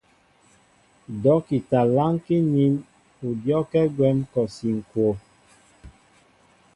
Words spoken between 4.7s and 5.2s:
ŋ̀kwoo.